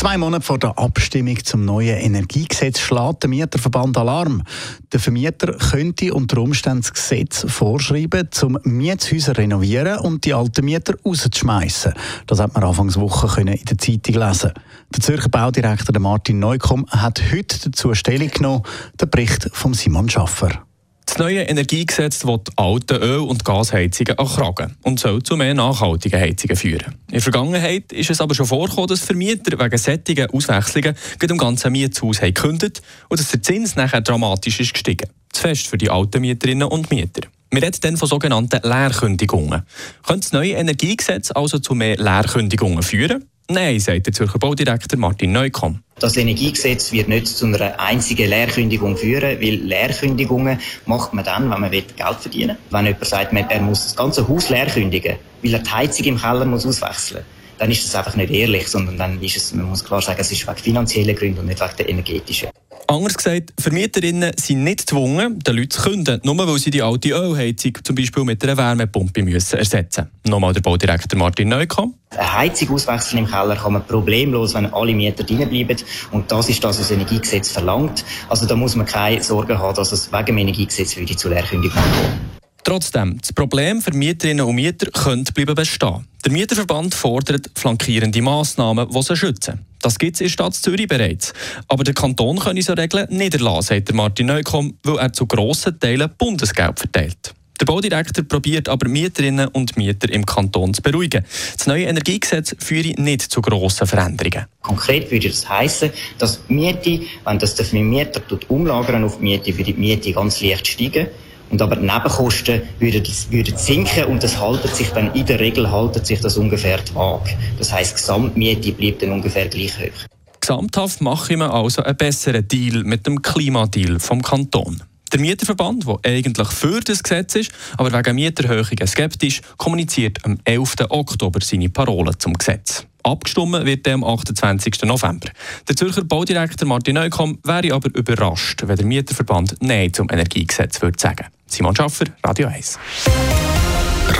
Zwei 0.00 0.16
Monate 0.16 0.46
vor 0.46 0.58
der 0.58 0.78
Abstimmung 0.78 1.44
zum 1.44 1.66
neuen 1.66 1.98
Energiegesetz 1.98 2.78
schlägt 2.78 3.22
der 3.22 3.28
Mieterverband 3.28 3.98
Alarm. 3.98 4.42
Der 4.90 4.98
Vermieter 4.98 5.52
könnte 5.52 6.14
unter 6.14 6.38
Umständen 6.38 6.80
das 6.80 6.94
Gesetz 6.94 7.44
vorschreiben, 7.46 8.28
zum 8.30 8.58
Mietshäuser 8.62 9.36
renovieren 9.36 9.98
und 9.98 10.24
die 10.24 10.32
alten 10.32 10.64
Mieter 10.64 10.94
rauszuschmeißen. 11.04 11.92
Das 12.26 12.40
hat 12.40 12.54
man 12.54 12.64
Anfangswoche 12.64 13.42
in 13.42 13.48
der 13.48 13.76
Zeitung 13.76 14.14
lesen. 14.14 14.54
Der 14.88 15.00
Zürcher 15.02 15.28
Baudirektor 15.28 15.98
Martin 16.00 16.38
Neukomm 16.38 16.86
hat 16.88 17.20
heute 17.30 17.58
dazu 17.68 17.92
Stellung 17.92 18.30
genommen. 18.30 18.62
Der 18.98 19.04
Bericht 19.04 19.50
von 19.52 19.74
Simon 19.74 20.08
Schaffer. 20.08 20.64
Das 21.10 21.18
neue 21.18 21.40
Energiegesetz 21.40 22.24
will 22.24 22.38
alte 22.54 22.94
Öl- 22.94 23.18
und 23.18 23.44
Gasheizungen 23.44 24.16
kragen 24.16 24.76
und 24.84 25.00
soll 25.00 25.20
zu 25.24 25.36
mehr 25.36 25.54
nachhaltigen 25.54 26.20
Heizungen 26.20 26.54
führen. 26.56 26.94
In 27.08 27.14
der 27.14 27.20
Vergangenheit 27.20 27.92
ist 27.92 28.10
es 28.10 28.20
aber 28.20 28.32
schon 28.36 28.46
vorgekommen, 28.46 28.86
dass 28.86 29.00
Vermieter 29.00 29.58
wegen 29.58 29.76
sättigen 29.76 30.30
Auswechslungen 30.30 30.94
im 31.20 31.36
ganzen 31.36 31.72
Mietshaus 31.72 32.20
gekündigt 32.20 32.80
und 33.08 33.18
dass 33.18 33.28
der 33.28 33.42
Zins 33.42 33.74
nachher 33.74 34.02
dramatisch 34.02 34.60
ist 34.60 34.72
gestiegen. 34.72 35.10
Zu 35.32 35.42
fest 35.42 35.66
für 35.66 35.78
die 35.78 35.90
alten 35.90 36.20
Mieterinnen 36.20 36.68
und 36.68 36.92
Mieter. 36.92 37.22
Wir 37.50 37.60
reden 37.60 37.78
dann 37.80 37.96
von 37.96 38.06
sogenannten 38.06 38.60
Leerkündigungen. 38.62 39.62
Könnte 40.06 40.20
das 40.20 40.32
neue 40.32 40.52
Energiegesetz 40.52 41.32
also 41.32 41.58
zu 41.58 41.74
mehr 41.74 41.96
Leerkündigungen 41.96 42.84
führen? 42.84 43.24
Nein, 43.52 43.80
sagt 43.80 44.06
der 44.06 44.12
Zürcher 44.12 44.38
Baudirektor 44.38 44.96
Martin 44.96 45.32
Neukomm. 45.32 45.82
Das 45.98 46.16
Energiegesetz 46.16 46.92
wird 46.92 47.08
nicht 47.08 47.26
zu 47.26 47.46
einer 47.46 47.80
einzigen 47.80 48.28
Leerkündigung 48.28 48.96
führen, 48.96 49.40
weil 49.40 49.56
Leerkündigungen 49.56 50.60
macht 50.86 51.12
man 51.12 51.24
dann, 51.24 51.50
wenn 51.50 51.60
man 51.60 51.70
Geld 51.72 52.16
verdienen 52.20 52.50
will. 52.70 52.78
Wenn 52.78 52.86
jemand 52.86 53.04
sagt, 53.04 53.32
er 53.32 53.60
muss 53.60 53.82
das 53.82 53.96
ganze 53.96 54.28
Haus 54.28 54.50
leer 54.50 54.66
kündigen, 54.66 55.16
weil 55.42 55.54
er 55.54 55.58
die 55.58 55.68
Heizung 55.68 56.06
im 56.06 56.20
Keller 56.20 56.44
muss 56.44 56.64
auswechseln 56.64 57.24
muss, 57.24 57.58
dann 57.58 57.72
ist 57.72 57.84
das 57.84 57.96
einfach 57.96 58.14
nicht 58.14 58.30
ehrlich, 58.30 58.68
sondern 58.68 58.96
dann 58.96 59.20
ist 59.20 59.36
es, 59.36 59.52
man 59.52 59.66
muss 59.66 59.84
klar 59.84 60.00
sagen, 60.00 60.20
es 60.20 60.30
ist 60.30 60.46
wegen 60.46 60.56
finanzieller 60.56 61.14
Gründe 61.14 61.40
und 61.40 61.48
nicht 61.48 61.60
wegen 61.60 61.76
der 61.76 61.88
energetischen. 61.88 62.50
Anders 62.90 63.14
gesagt, 63.14 63.52
Vermieterinnen 63.56 64.32
sind 64.36 64.64
nicht 64.64 64.80
gezwungen, 64.80 65.38
den 65.38 65.56
Leuten 65.56 65.70
zu 65.70 65.80
künden, 65.80 66.20
nur 66.24 66.36
weil 66.36 66.58
sie 66.58 66.72
die 66.72 66.82
alte 66.82 67.10
Ölheizung 67.10 67.78
zum 67.84 67.94
Beispiel 67.94 68.24
mit 68.24 68.42
einer 68.42 68.56
Wärmepumpe 68.56 69.22
müssen 69.22 69.58
ersetzen 69.60 70.08
müssen. 70.24 70.30
Nochmal 70.32 70.54
der 70.54 70.60
Baudirektor 70.62 71.16
Martin 71.16 71.50
Neukomm. 71.50 71.94
Eine 72.10 72.32
Heizung 72.32 72.70
auswechseln 72.70 73.18
im 73.24 73.30
Keller 73.30 73.54
kann 73.54 73.74
man 73.74 73.86
problemlos, 73.86 74.54
wenn 74.54 74.66
alle 74.74 74.92
Mieter 74.92 75.22
drinbleiben. 75.22 75.76
Und 76.10 76.32
das 76.32 76.48
ist 76.48 76.64
das, 76.64 76.80
was 76.80 76.88
das 76.88 76.90
Energiegesetz 76.90 77.52
verlangt. 77.52 78.04
Also 78.28 78.44
da 78.46 78.56
muss 78.56 78.74
man 78.74 78.86
keine 78.86 79.22
Sorge 79.22 79.56
haben, 79.56 79.76
dass 79.76 79.92
es 79.92 80.12
wegen 80.12 80.26
dem 80.26 80.38
Energiegesetz 80.38 80.96
würde 80.96 81.14
zu 81.14 81.28
Leerkündigung 81.28 81.80
kommen. 81.80 82.29
Trotzdem, 82.64 83.18
das 83.20 83.32
Problem 83.32 83.80
für 83.80 83.92
Mieterinnen 83.92 84.44
und 84.44 84.54
Mieter 84.54 84.90
könnte 84.90 85.32
bleiben 85.32 85.54
bestehen. 85.54 86.06
Der 86.24 86.32
Mieterverband 86.32 86.94
fordert 86.94 87.50
flankierende 87.54 88.20
Massnahmen, 88.20 88.88
die 88.90 89.02
sie 89.02 89.16
schützen. 89.16 89.64
Das 89.80 89.98
gibt 89.98 90.16
es 90.16 90.20
in 90.20 90.26
der 90.26 90.32
Stadt 90.32 90.54
Zürich 90.54 90.86
bereits. 90.86 91.32
Aber 91.68 91.84
der 91.84 91.94
Kanton 91.94 92.38
kann 92.38 92.60
so 92.60 92.74
Regeln 92.74 93.06
nicht 93.10 93.34
erlassen, 93.34 93.76
sagt 93.76 93.94
Martin 93.94 94.26
Neukomm, 94.26 94.74
weil 94.84 94.98
er 94.98 95.12
zu 95.12 95.26
grossen 95.26 95.80
Teilen 95.80 96.10
Bundesgeld 96.18 96.78
verteilt. 96.78 97.34
Der 97.58 97.66
Baudirektor 97.66 98.24
probiert 98.24 98.68
aber 98.70 98.88
Mieterinnen 98.88 99.48
und 99.48 99.76
Mieter 99.76 100.10
im 100.10 100.24
Kanton 100.24 100.72
zu 100.72 100.80
beruhigen. 100.80 101.24
Das 101.56 101.66
neue 101.66 101.84
Energiegesetz 101.84 102.56
führe 102.58 102.94
nicht 103.00 103.22
zu 103.22 103.42
grossen 103.42 103.86
Veränderungen. 103.86 104.46
Konkret 104.62 105.10
würde 105.10 105.28
das 105.28 105.46
heißen, 105.46 105.90
dass 106.18 106.40
Miete, 106.48 107.00
wenn 107.24 107.38
das 107.38 107.54
der 107.54 107.66
Mieter 107.82 108.22
umlagern 108.48 109.04
auf 109.04 109.18
die 109.18 109.24
Miete, 109.24 109.56
würde 109.58 109.72
die 109.72 109.80
Miete 109.80 110.12
ganz 110.12 110.40
leicht 110.40 110.66
steigen. 110.66 111.08
Und 111.50 111.60
aber 111.60 111.76
die 111.76 111.82
Nebenkosten 111.82 112.62
würden, 112.78 113.04
würden 113.30 113.56
sinken 113.56 114.04
und 114.04 114.22
das 114.22 114.38
haltet 114.38 114.74
sich 114.74 114.88
dann, 114.90 115.12
in 115.14 115.26
der 115.26 115.40
Regel 115.40 115.70
haltet 115.70 116.06
sich 116.06 116.20
das 116.20 116.36
ungefähr 116.36 116.78
die 116.78 116.94
Waage. 116.94 117.36
Das 117.58 117.72
heisst, 117.72 117.92
die 117.92 117.96
Gesamtmiete 117.96 118.72
bleibt 118.72 119.02
dann 119.02 119.12
ungefähr 119.12 119.48
gleich 119.48 119.76
hoch. 119.78 120.06
Gesamthaft 120.40 121.00
mache 121.00 121.32
ich 121.32 121.38
mir 121.38 121.52
also 121.52 121.82
einen 121.82 121.96
besseren 121.96 122.46
Deal 122.46 122.84
mit 122.84 123.06
dem 123.06 123.20
Klimadeal 123.20 124.00
vom 124.00 124.22
Kanton. 124.22 124.82
Der 125.12 125.18
Mieterverband, 125.18 125.86
der 125.86 125.98
eigentlich 126.04 126.48
für 126.48 126.80
das 126.80 127.02
Gesetz 127.02 127.34
ist, 127.34 127.52
aber 127.76 127.92
wegen 127.92 128.14
Mieterhöhungen 128.14 128.86
skeptisch, 128.86 129.40
kommuniziert 129.56 130.24
am 130.24 130.38
11. 130.44 130.76
Oktober 130.88 131.40
seine 131.42 131.68
Parolen 131.68 132.14
zum 132.18 132.34
Gesetz. 132.34 132.86
Abgestimmt 133.02 133.64
wird 133.64 133.86
am 133.88 134.04
28. 134.04 134.82
November. 134.82 135.28
Der 135.68 135.76
Zürcher 135.76 136.04
Baudirektor 136.04 136.66
Martin 136.68 136.94
Neukomm 136.94 137.38
wäre 137.44 137.74
aber 137.74 137.88
überrascht, 137.94 138.62
wenn 138.64 138.76
der 138.76 138.86
Mieterverband 138.86 139.56
Nein 139.60 139.92
zum 139.92 140.08
Energiegesetz 140.10 140.80
würde 140.82 140.98
sagen. 140.98 141.26
Simon 141.46 141.74
Schaffer, 141.74 142.06
Radio 142.24 142.48
1. 142.48 142.78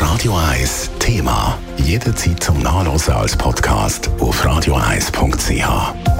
Radio 0.00 0.36
1 0.36 0.90
Thema. 0.98 1.58
Jederzeit 1.78 2.42
zum 2.42 2.62
Nachlesen 2.62 3.14
als 3.14 3.36
Podcast 3.36 4.08
auf 4.20 4.44
radio1.ch. 4.44 6.19